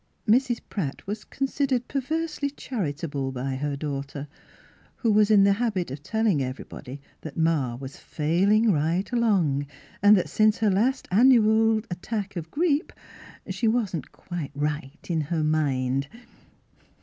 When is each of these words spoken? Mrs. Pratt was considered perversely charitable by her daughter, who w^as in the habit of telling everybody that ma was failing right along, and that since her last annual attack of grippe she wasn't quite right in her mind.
Mrs. 0.27 0.61
Pratt 0.67 1.05
was 1.05 1.23
considered 1.23 1.87
perversely 1.87 2.49
charitable 2.49 3.31
by 3.31 3.53
her 3.53 3.75
daughter, 3.75 4.27
who 4.95 5.13
w^as 5.13 5.29
in 5.29 5.43
the 5.43 5.53
habit 5.53 5.91
of 5.91 6.01
telling 6.01 6.41
everybody 6.41 6.99
that 7.21 7.37
ma 7.37 7.75
was 7.75 7.97
failing 7.97 8.71
right 8.71 9.11
along, 9.11 9.67
and 10.01 10.17
that 10.17 10.27
since 10.27 10.57
her 10.57 10.71
last 10.71 11.07
annual 11.11 11.83
attack 11.91 12.35
of 12.35 12.49
grippe 12.49 12.93
she 13.51 13.67
wasn't 13.67 14.11
quite 14.11 14.49
right 14.55 15.05
in 15.07 15.21
her 15.21 15.43
mind. 15.43 16.07